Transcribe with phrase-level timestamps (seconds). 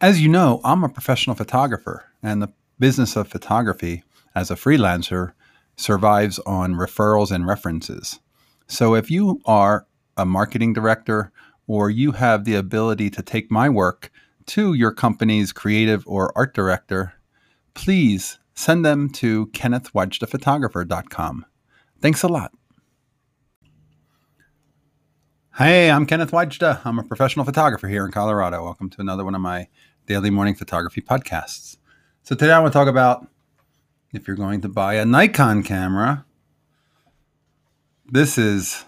[0.00, 4.04] As you know, I'm a professional photographer, and the business of photography
[4.34, 5.32] as a freelancer
[5.74, 8.20] survives on referrals and references.
[8.66, 11.32] So if you are a marketing director
[11.66, 14.10] or you have the ability to take my work
[14.46, 17.14] to your company's creative or art director,
[17.72, 21.46] please send them to kennethwajdaphotographer.com.
[22.02, 22.52] Thanks a lot.
[25.58, 26.82] Hey, I'm Kenneth Wajda.
[26.84, 28.62] I'm a professional photographer here in Colorado.
[28.62, 29.68] Welcome to another one of my
[30.06, 31.78] daily morning photography podcasts.
[32.24, 33.26] So today I want to talk about
[34.12, 36.26] if you're going to buy a Nikon camera,
[38.04, 38.84] this is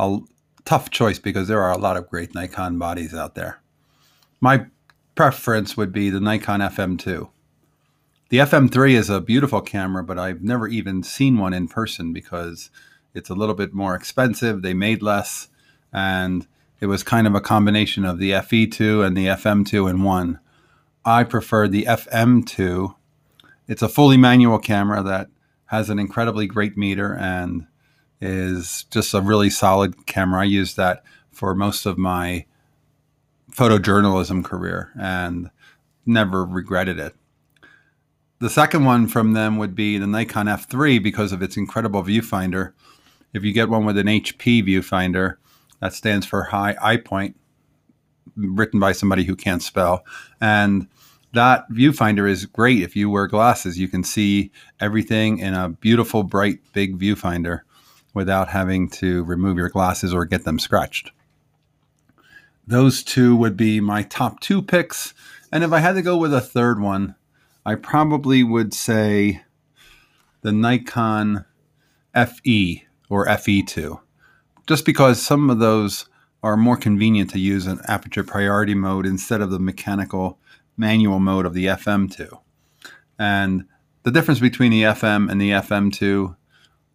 [0.00, 0.18] a
[0.64, 3.62] tough choice because there are a lot of great Nikon bodies out there.
[4.40, 4.66] My
[5.14, 7.30] preference would be the Nikon FM2.
[8.30, 12.68] The FM3 is a beautiful camera, but I've never even seen one in person because
[13.14, 14.62] it's a little bit more expensive.
[14.62, 15.46] They made less,
[15.92, 16.46] and
[16.80, 20.38] it was kind of a combination of the FE2 and the FM2 in one.
[21.04, 22.94] I prefer the FM2.
[23.66, 25.28] It's a fully manual camera that
[25.66, 27.66] has an incredibly great meter and
[28.20, 30.42] is just a really solid camera.
[30.42, 32.46] I use that for most of my
[33.50, 35.50] photojournalism career and
[36.06, 37.14] never regretted it.
[38.40, 42.72] The second one from them would be the Nikon F3 because of its incredible viewfinder.
[43.32, 45.36] If you get one with an HP viewfinder,
[45.80, 47.36] that stands for High Eye Point,
[48.36, 50.04] written by somebody who can't spell.
[50.40, 50.88] And
[51.32, 53.78] that viewfinder is great if you wear glasses.
[53.78, 57.60] You can see everything in a beautiful, bright, big viewfinder
[58.14, 61.12] without having to remove your glasses or get them scratched.
[62.66, 65.14] Those two would be my top two picks.
[65.52, 67.14] And if I had to go with a third one,
[67.64, 69.42] I probably would say
[70.42, 71.44] the Nikon
[72.14, 74.00] FE or FE2
[74.68, 76.04] just because some of those
[76.42, 80.38] are more convenient to use in aperture priority mode instead of the mechanical
[80.76, 82.38] manual mode of the FM2.
[83.18, 83.64] And
[84.02, 86.36] the difference between the FM and the FM2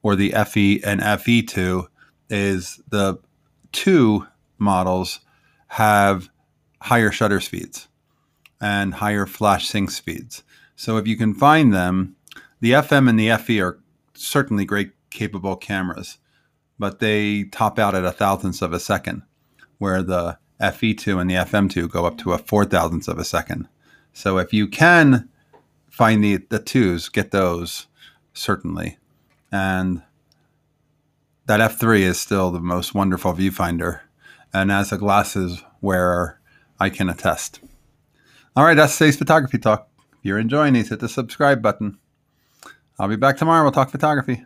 [0.03, 1.88] or the FE and FE2
[2.29, 3.17] is the
[3.72, 4.28] two
[4.59, 5.19] models
[5.69, 6.29] have
[6.79, 7.88] higher shutter speeds
[8.61, 10.44] and higher flash sync speeds.
[10.75, 12.16] So if you can find them,
[12.61, 13.79] the FM and the FE are
[14.13, 16.19] certainly great capable cameras
[16.79, 19.23] but they top out at a thousandth of a second,
[19.78, 23.67] where the FE2 and the FM2 go up to a four thousandths of a second.
[24.13, 25.29] So if you can
[25.89, 27.88] find the, the twos, get those
[28.34, 28.97] certainly.
[29.51, 30.01] And
[31.45, 34.01] that F3 is still the most wonderful viewfinder.
[34.53, 36.40] And as a glasses wearer,
[36.79, 37.59] I can attest.
[38.55, 39.90] All right, that's today's photography talk.
[40.13, 41.97] If you're enjoying these, hit the subscribe button.
[43.00, 43.63] I'll be back tomorrow.
[43.63, 44.45] We'll talk photography.